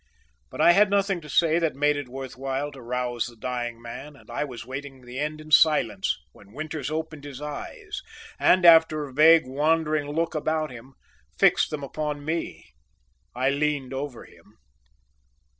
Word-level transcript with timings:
But 0.49 0.61
I 0.61 0.71
had 0.71 0.89
nothing 0.89 1.21
to 1.21 1.29
say 1.29 1.59
that 1.59 1.75
made 1.75 1.95
it 1.95 2.09
worth 2.09 2.35
while 2.35 2.71
to 2.71 2.81
rouse 2.81 3.27
the 3.27 3.35
dying 3.35 3.79
man 3.79 4.15
and 4.15 4.31
I 4.31 4.43
was 4.43 4.65
waiting 4.65 5.01
the 5.01 5.19
end 5.19 5.39
in 5.39 5.51
silence 5.51 6.17
when 6.31 6.53
Winters 6.53 6.89
opened 6.89 7.23
his 7.23 7.39
eyes 7.39 8.01
and 8.39 8.65
after 8.65 9.05
a 9.05 9.13
vague 9.13 9.45
wandering 9.45 10.09
look 10.09 10.33
about 10.33 10.71
him, 10.71 10.95
fixed 11.37 11.69
them 11.69 11.83
upon 11.83 12.25
me. 12.25 12.65
I 13.35 13.51
leaned 13.51 13.93
over 13.93 14.25
him. 14.25 14.57